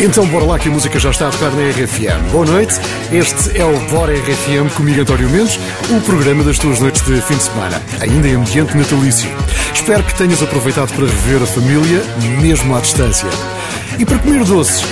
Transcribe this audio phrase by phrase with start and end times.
[0.00, 2.30] Então bora lá que a música já está a tocar na RFM.
[2.30, 2.74] Boa noite,
[3.10, 5.58] este é o Bora RFM comigo António Mendes,
[5.90, 9.28] o programa das tuas noites de fim de semana, ainda em ambiente natalício.
[9.74, 12.00] Espero que tenhas aproveitado para rever a família,
[12.40, 13.28] mesmo à distância.
[13.98, 14.84] E para comer doces,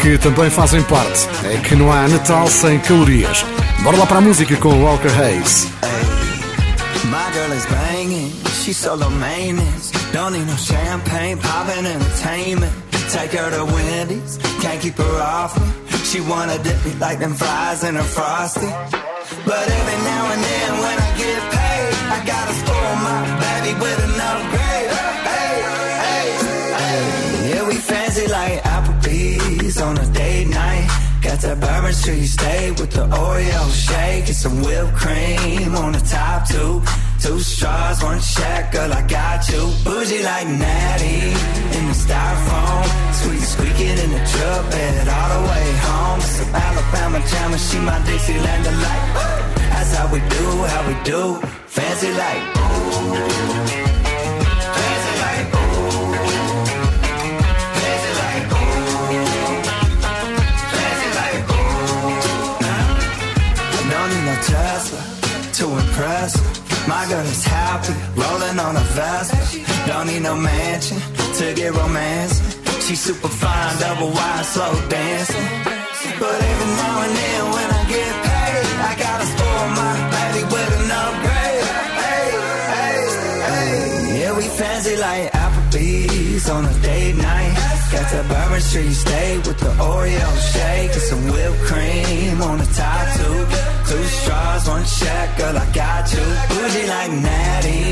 [0.00, 3.44] que também fazem parte, é que não há Natal sem calorias.
[3.80, 5.66] Bora lá para a música com Walker Hayes.
[7.06, 7.66] My girl is
[9.18, 9.90] maintenance.
[10.12, 12.81] Don't need no champagne, poppin' entertainment.
[13.10, 15.82] Take her to Wendy's, can't keep her off me.
[16.04, 18.66] She wanna dip me like them fries in a frosty.
[19.46, 23.98] But every now and then when I get paid, I gotta spoil my baby with
[24.06, 24.90] an upgrade.
[25.30, 25.54] Hey,
[26.04, 26.26] hey,
[26.80, 27.50] hey.
[27.50, 30.11] Yeah, we fancy like Applebee's on a
[31.42, 36.46] that Bourbon Street steak with the Oreo shake and some whipped cream on the top
[36.48, 36.82] two.
[37.20, 39.62] Two straws, one check, girl, I got you.
[39.84, 41.34] Bougie like Natty
[41.76, 42.84] in the styrofoam.
[43.22, 46.20] Sweet squeaking in the truck bed all the way home.
[46.20, 49.06] Some Alabama jam she my Dixieland delight.
[49.72, 51.22] That's how we do, how we do.
[51.66, 52.44] Fancy like.
[52.54, 53.91] Fancy
[65.94, 66.28] her.
[66.88, 69.38] My girl is happy, rolling on a Vespa.
[69.86, 70.98] Don't need no mansion
[71.38, 72.34] to get romance.
[72.84, 75.48] She's super fine, double wide, slow dancing.
[76.18, 80.70] But every now and then when I get paid, I gotta spoil my baby with
[80.80, 81.66] an upgrade.
[82.02, 82.28] Hey,
[82.72, 82.98] hey,
[83.46, 84.20] hey.
[84.20, 87.51] Yeah, we fancy like Applebee's on a date night.
[87.92, 92.68] Got that Bourbon Street steak with the Oreo shake and some whipped cream on the
[92.72, 93.72] top two.
[94.22, 96.24] Straws, one check, girl, I got you.
[96.48, 97.84] Bougie like Natty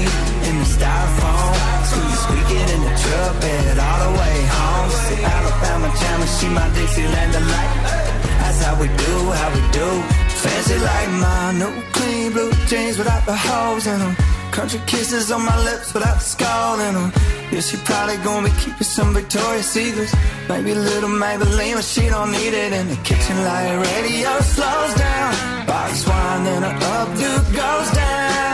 [0.49, 1.53] in the styrofoam.
[1.91, 4.91] Squeak, squeaking in the truck bed all the way home.
[5.05, 7.73] Some Alabama jam she my Dixieland delight.
[8.41, 9.89] That's how we do, how we do.
[10.41, 14.17] Fancy like my new clean blue jeans without the holes in them.
[14.53, 16.21] Country kisses on my lips without
[16.81, 17.13] in them.
[17.53, 20.15] Yeah, she probably gonna be keeping some Victoria's Secrets.
[20.49, 24.95] Maybe a little Maybelline, but she don't need it in the kitchen like radio slows
[24.95, 25.67] down.
[25.67, 28.50] Box wine, then her updo goes down.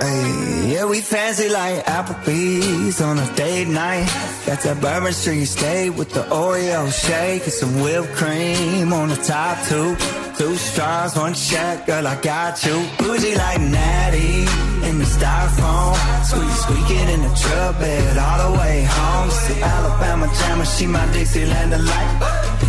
[0.00, 4.06] Hey, yeah, we fancy like Applebee's on a date night.
[4.46, 9.16] Got that Bourbon Street steak with the Oreo shake and some whipped cream on the
[9.16, 9.96] top two.
[10.36, 12.76] Two straws, one check, girl, I got you.
[12.98, 14.40] Bougie like Natty
[14.88, 15.96] in the styrofoam.
[16.24, 19.30] Squeak, squeaking in the truck bed all the way home.
[19.30, 22.20] See Alabama jammer, she my Dixieland delight.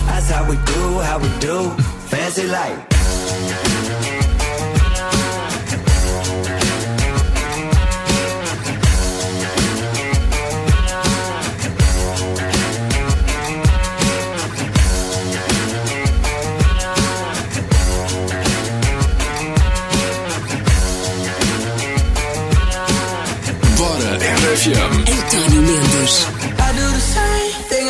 [0.07, 1.69] That's how we do, how we do.
[2.07, 4.16] Fancy like.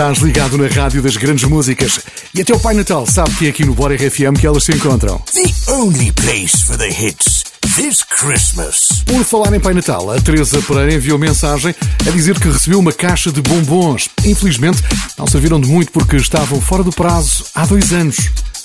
[0.00, 2.00] Estás ligado na rádio das grandes músicas.
[2.34, 4.72] E até o Pai Natal sabe que é aqui no Bora RFM que elas se
[4.72, 5.22] encontram.
[5.34, 7.44] The only place for the hits.
[7.76, 9.02] This Christmas.
[9.04, 11.74] Por falar em Pai Natal, a Teresa Pereira enviou mensagem
[12.08, 14.08] a dizer que recebeu uma caixa de bombons.
[14.24, 14.82] Infelizmente,
[15.18, 18.16] não serviram de muito porque estavam fora do prazo há dois anos.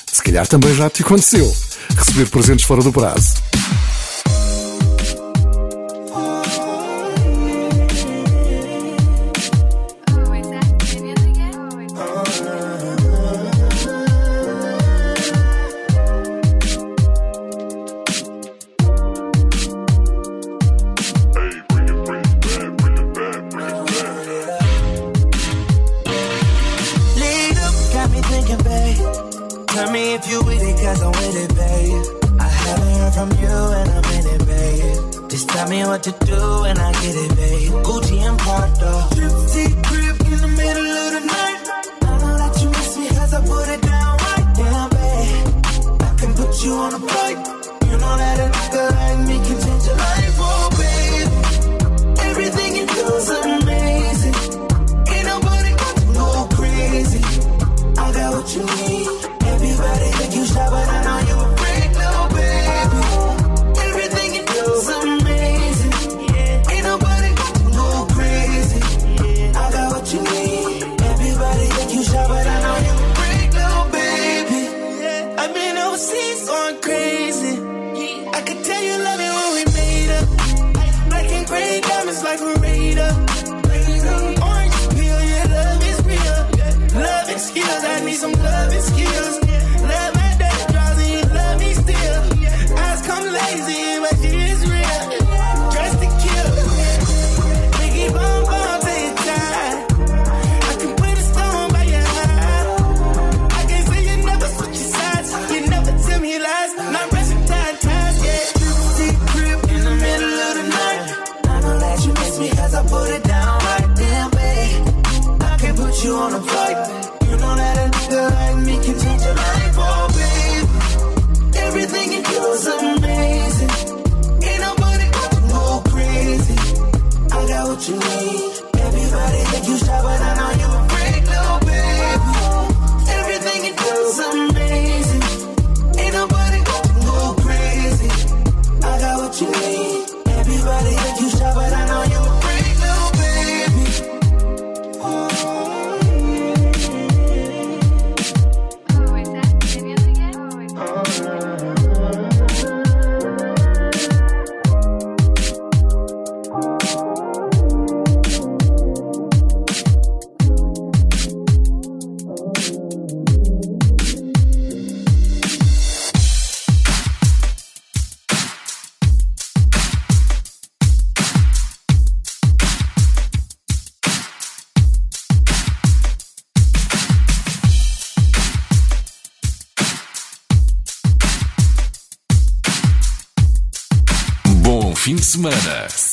[0.09, 1.53] Se calhar também já te aconteceu
[1.97, 3.33] receber presentes fora do prazo.
[36.05, 36.34] to do.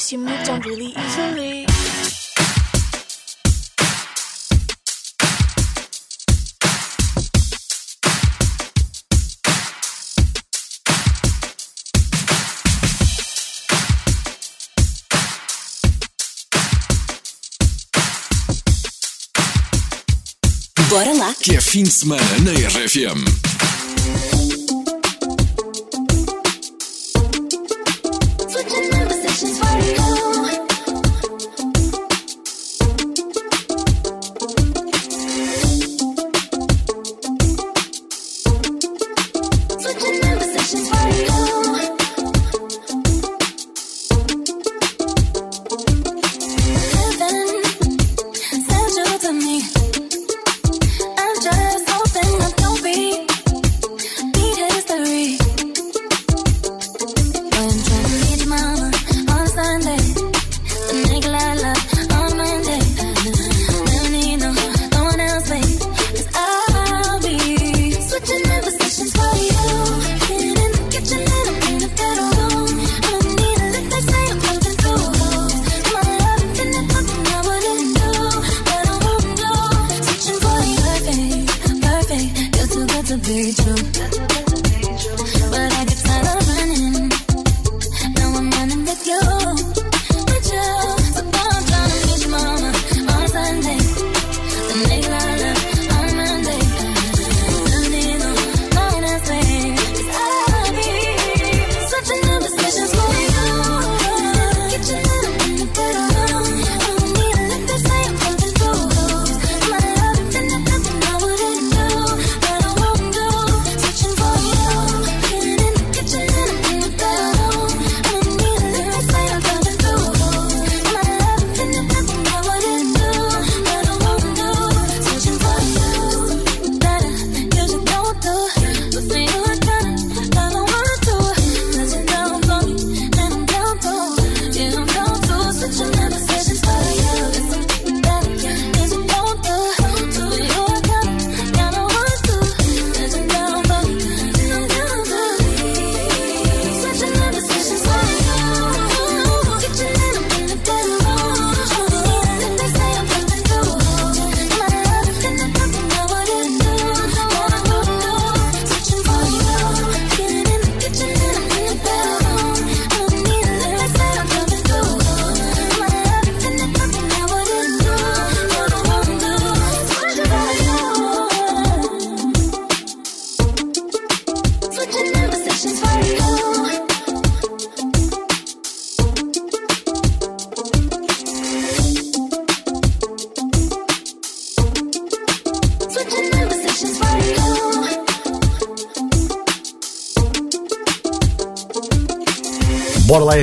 [0.00, 1.66] guess you moved on really easily.
[20.88, 21.34] Bora lá!
[21.34, 24.39] Que é fim de semana na RFM.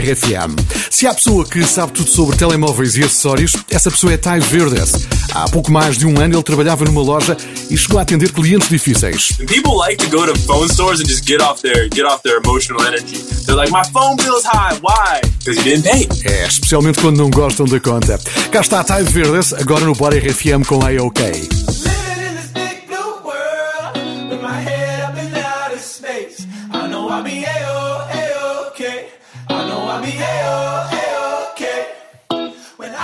[0.07, 0.55] RFM.
[0.89, 4.91] Se há pessoa que sabe tudo sobre telemóveis e acessórios, essa pessoa é Tais Verdes.
[5.33, 7.35] Há pouco mais de um ano ele trabalhava numa loja
[7.69, 9.33] e chegou a atender clientes difíceis.
[9.47, 12.37] People like to go to phone stores and just get off their, get off their
[12.37, 13.17] emotional energy.
[13.45, 15.21] They're like, my phone high, why?
[15.39, 16.07] Because you didn't pay.
[16.23, 18.19] É, especialmente quando não gostam da conta.
[18.51, 21.56] Cá está Tais Verdes, agora no Bora RFM com a OK.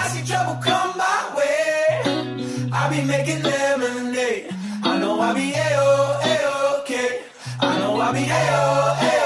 [0.04, 4.54] I see trouble come my way, I be making lemonade.
[4.84, 7.22] I know I be A-O, A-OK.
[7.62, 9.23] I know I be A-O, A-O.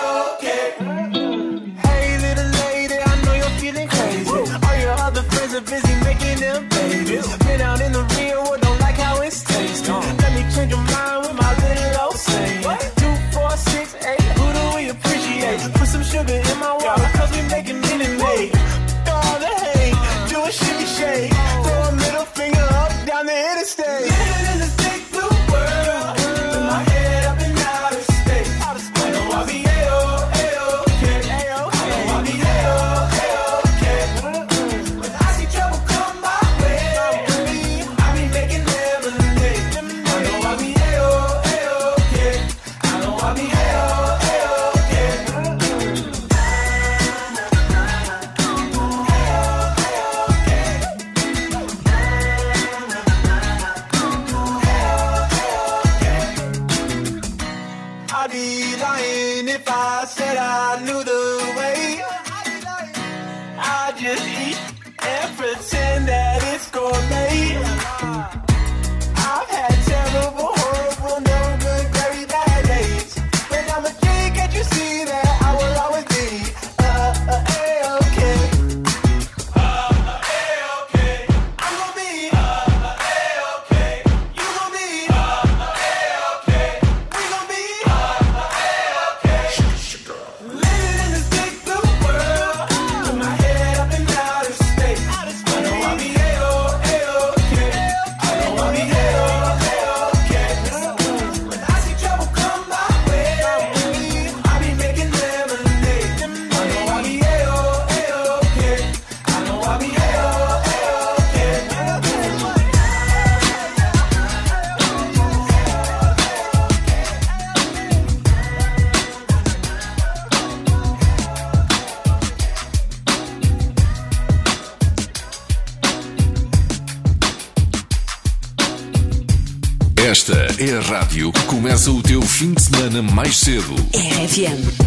[130.88, 133.76] rádio, começa o teu fim de semana mais cedo.
[133.94, 134.87] RFM.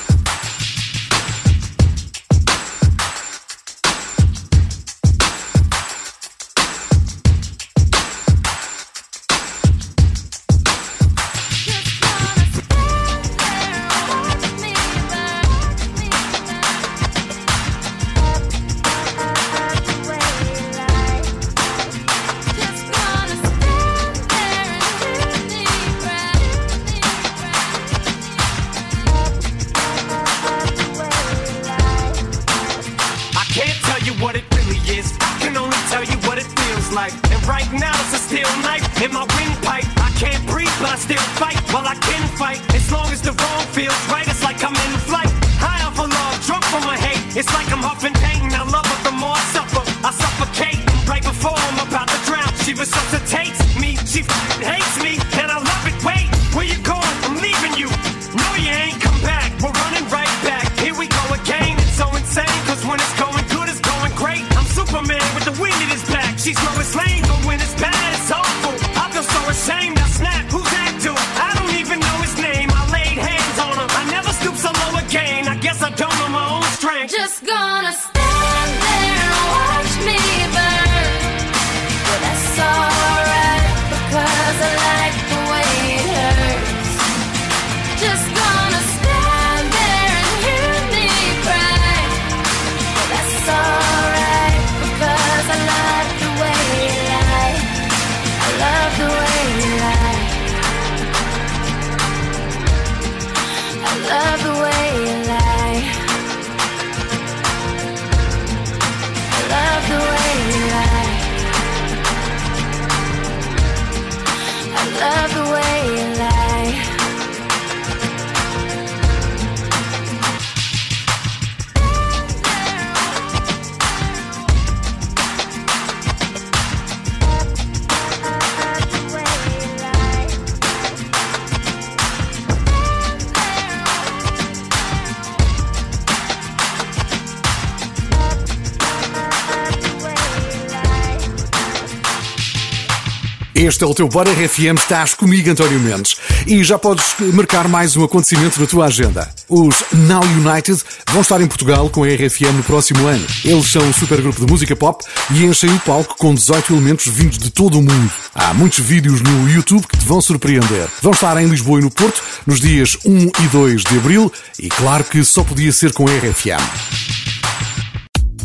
[143.81, 146.15] É o teu Bora RFM, estás comigo, António Mendes.
[146.45, 149.27] E já podes marcar mais um acontecimento na tua agenda.
[149.49, 153.25] Os Now United vão estar em Portugal com a RFM no próximo ano.
[153.43, 157.39] Eles são um supergrupo de música pop e enchem o palco com 18 elementos vindos
[157.39, 158.11] de todo o mundo.
[158.35, 160.87] Há muitos vídeos no YouTube que te vão surpreender.
[161.01, 164.69] Vão estar em Lisboa e no Porto nos dias 1 e 2 de abril e
[164.69, 167.20] claro que só podia ser com a RFM.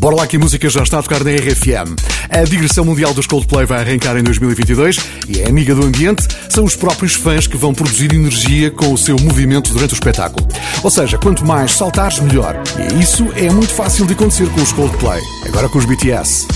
[0.06, 1.96] Bora lá que a música já está a tocar na RFM.
[2.30, 6.28] A digressão mundial dos Coldplay vai arrancar em 2022 e é amiga do ambiente.
[6.48, 10.46] São os próprios fãs que vão produzir energia com o seu movimento durante o espetáculo.
[10.84, 12.54] Ou seja, quanto mais saltares, melhor.
[12.78, 15.20] E isso é muito fácil de acontecer com os Coldplay.
[15.44, 16.46] Agora com os BTS.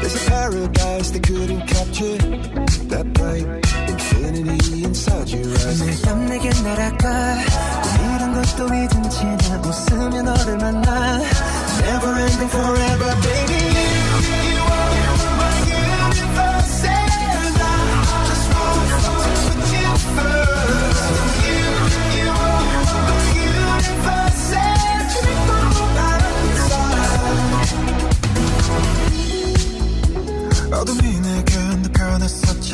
[0.00, 2.16] There's a paradise they couldn't capture.
[2.88, 3.87] That bright
[4.88, 5.82] inside your eyes.
[5.84, 7.36] 매일 밤 내게 날아가
[7.82, 11.20] 꿈이란 것도 잊은 채나 웃으며 너를 만나
[11.78, 13.60] Never ending forever, baby.
[14.48, 14.92] You are
[15.38, 17.76] my universe, and I
[18.28, 21.04] just want to put you first.
[21.44, 21.62] You,
[22.16, 22.64] you are
[23.08, 25.36] my universe, and you
[26.48, 26.98] inside.
[30.72, 31.50] 어둠이 내게
[31.82, 32.72] 내 변했었자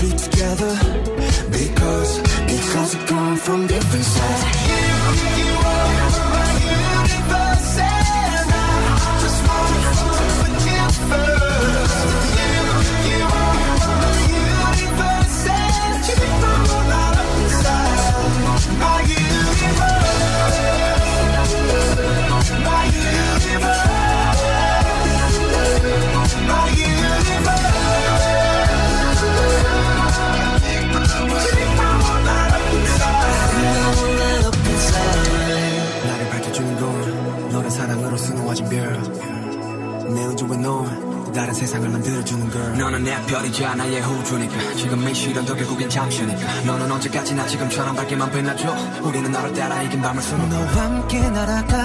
[0.00, 0.72] be together
[1.50, 6.09] Because, because we come from different sides You, you are
[41.32, 42.78] 다른 세상을 만들어주는 걸.
[42.78, 44.74] 너는 내 별이자 나의 호주니까.
[44.74, 46.62] 지금 이 시련도 결국엔 잠시니까.
[46.66, 48.74] 너는 언제까지나 지금처럼 밝게만 빛나줘.
[49.02, 50.48] 우리는 너를 따라 이긴 밤을 수놓고.
[50.48, 51.76] 너와 함께 날아가.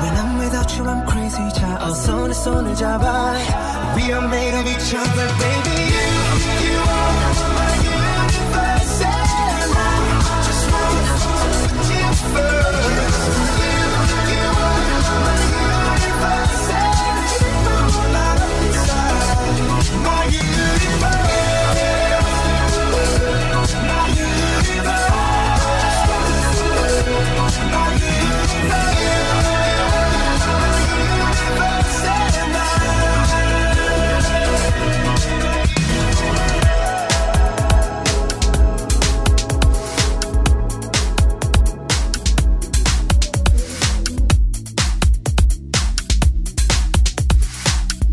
[0.00, 1.52] When I'm without you I'm crazy.
[1.52, 3.34] 자 어서 내 손을 잡아.
[3.96, 5.67] We are made of each other baby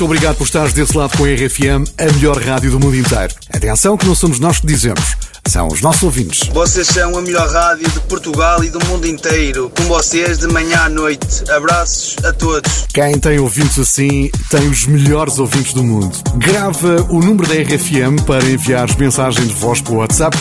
[0.00, 3.34] Muito obrigado por estares desse lado com a RFM, a melhor rádio do mundo inteiro.
[3.52, 5.04] Atenção que não somos nós que dizemos,
[5.46, 6.48] são os nossos ouvintes.
[6.48, 9.70] Vocês são a melhor rádio de Portugal e do mundo inteiro.
[9.76, 11.44] Com vocês de manhã à noite.
[11.50, 12.86] Abraços a todos.
[12.94, 16.16] Quem tem ouvintes assim tem os melhores ouvintes do mundo.
[16.36, 20.34] Grava o número da RFM para enviar mensagens de voz para o WhatsApp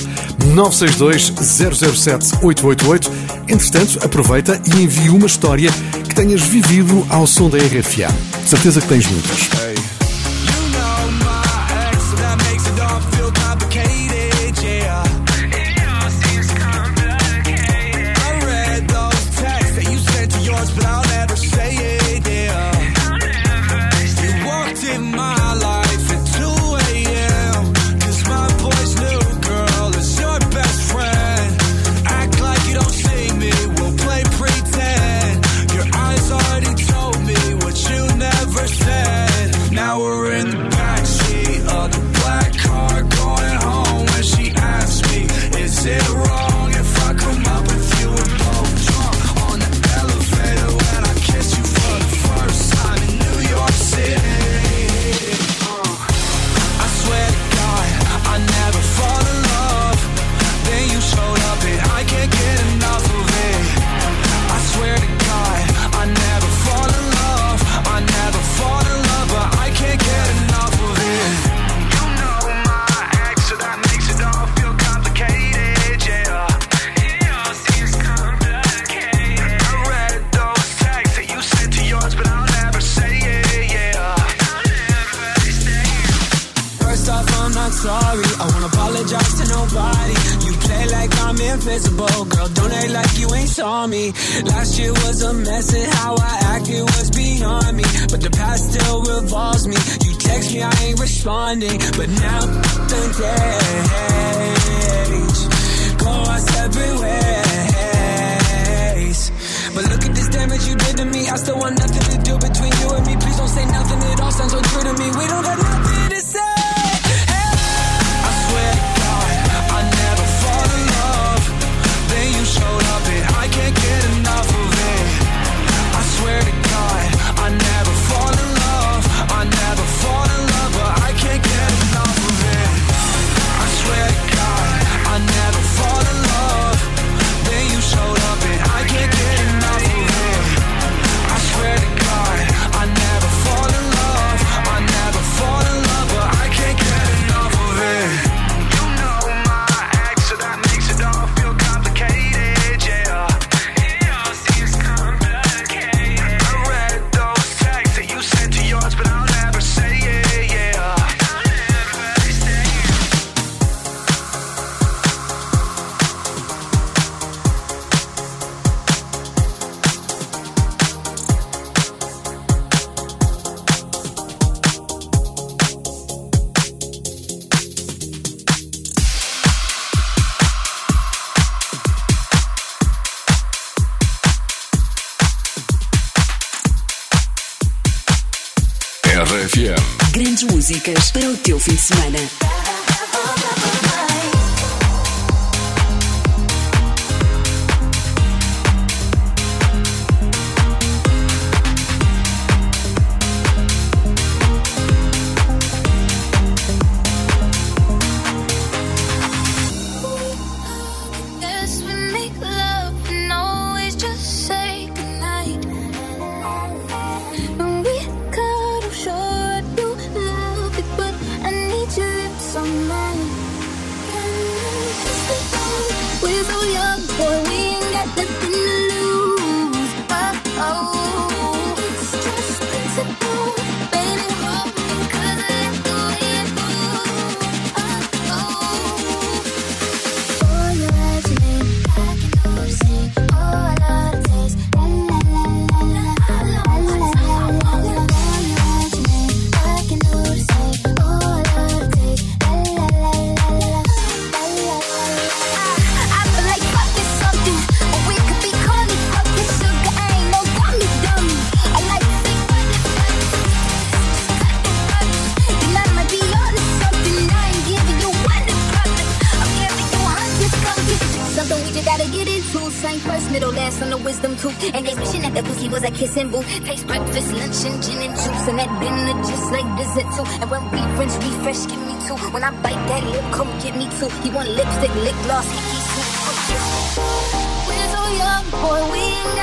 [0.56, 3.12] 962 007 888.
[3.50, 5.70] Entretanto, aproveita e envie uma história
[6.08, 8.39] que tenhas vivido ao som da RFM.
[8.50, 9.59] Certeza que tens muitas.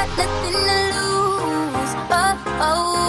[0.07, 1.95] got nothing to lose.
[2.09, 3.06] Oh, oh.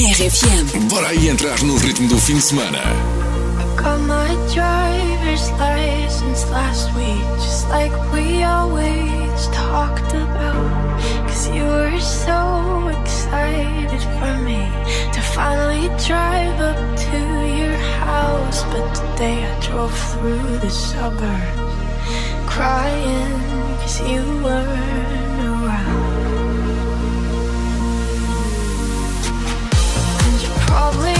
[0.00, 0.88] RFM.
[0.88, 2.78] Bora aí entrar no ritmo do fim de semana.
[3.76, 11.02] Got my driver's license last week, just like we always talked about.
[11.28, 14.64] Cause you were so excited for me
[15.12, 17.18] to finally drive up to
[17.58, 18.64] your house.
[18.72, 21.76] But today I drove through the suburbs
[22.46, 25.19] crying, cause you were.
[30.80, 31.19] Probably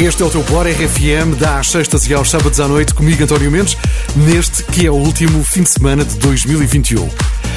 [0.00, 3.20] Este é o teu Bora RFM, dá às sextas e aos sábados à noite, comigo
[3.20, 3.76] António Mendes,
[4.14, 7.04] neste que é o último fim de semana de 2021.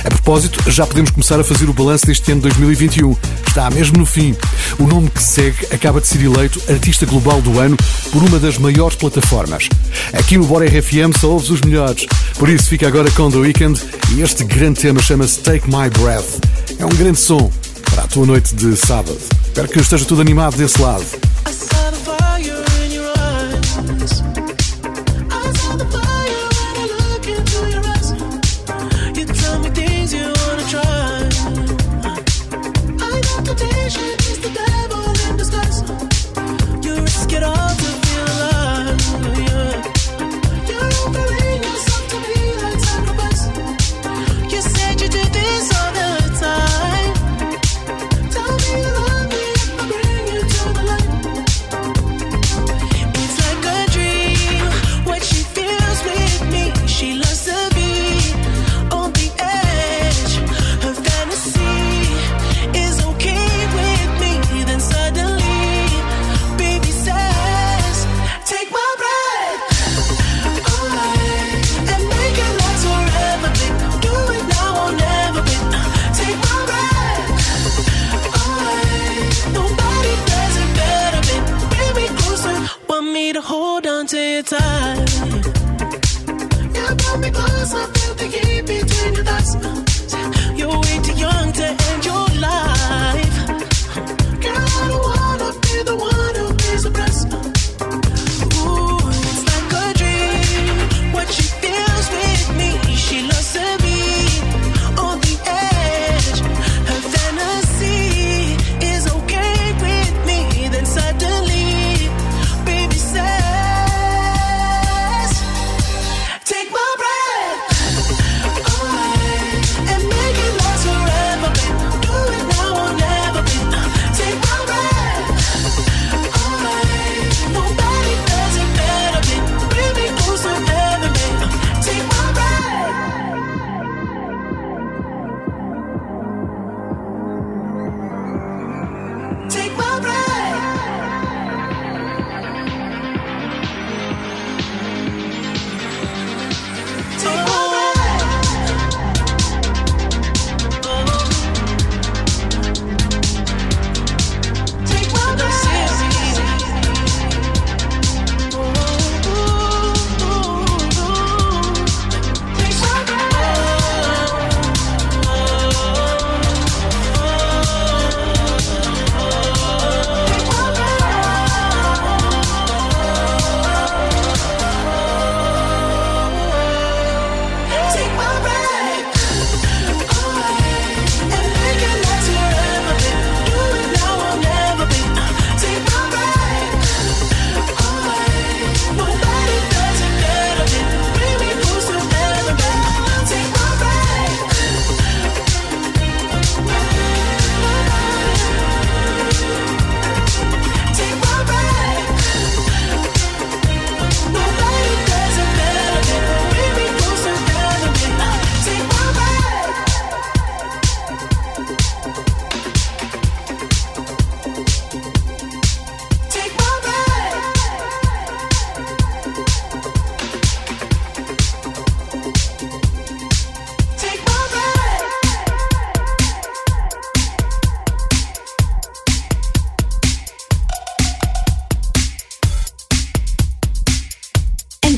[0.03, 3.15] A propósito, já podemos começar a fazer o balanço deste ano de 2021.
[3.47, 4.35] Está mesmo no fim.
[4.79, 7.77] O nome que segue acaba de ser eleito Artista Global do Ano
[8.11, 9.69] por uma das maiores plataformas.
[10.11, 12.07] Aqui no Bora RFM só ouves os melhores.
[12.39, 13.79] Por isso fica agora com The Weeknd
[14.15, 16.43] e este grande tema chama-se Take My Breath.
[16.79, 17.51] É um grande som
[17.91, 19.19] para a tua noite de sábado.
[19.45, 21.05] Espero que esteja tudo animado desse lado.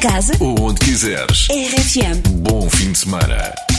[0.03, 1.47] casa ou onde quiseres.
[1.49, 2.19] RFM.
[2.41, 3.72] Bom fim de semana.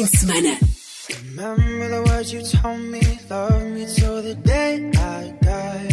[0.00, 0.58] en semana.
[1.08, 5.88] Remember the words you told me, love me till the day I die.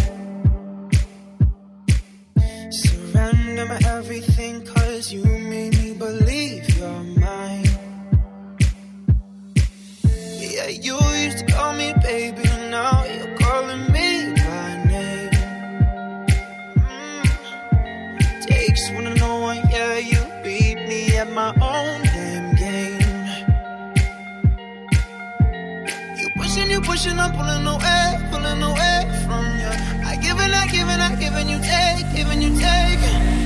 [2.70, 7.66] Surrender my everything, cause you made me believe you're mine.
[10.40, 15.32] Yeah, you used to call me baby, now you're calling me by name.
[16.78, 18.46] Mm.
[18.46, 22.15] Takes one to know one, yeah, you beat me at my own.
[26.96, 29.72] pushing, I'm pulling away, pulling away from you.
[30.08, 33.02] I give and I give and I give and you take, giving you take.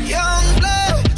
[0.08, 1.09] Young blood.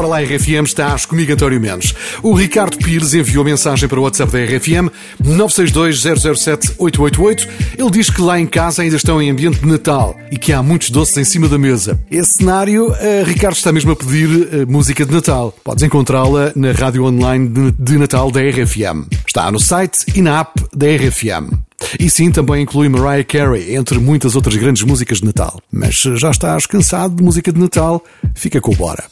[0.00, 1.94] Bora lá RFM, estás comigo António Mendes.
[2.22, 4.88] O Ricardo Pires enviou mensagem para o WhatsApp da RFM
[5.22, 7.46] 962-007-888.
[7.76, 10.62] Ele diz que lá em casa ainda estão em ambiente de Natal e que há
[10.62, 12.00] muitos doces em cima da mesa.
[12.10, 12.96] Esse cenário, uh,
[13.26, 15.54] Ricardo está mesmo a pedir uh, música de Natal.
[15.62, 19.06] Podes encontrá-la na rádio online de Natal da RFM.
[19.26, 21.52] Está no site e na app da RFM.
[21.98, 25.60] E sim, também inclui Mariah Carey, entre muitas outras grandes músicas de Natal.
[25.70, 28.02] Mas já estás cansado de música de Natal?
[28.34, 29.04] Fica com o Bora.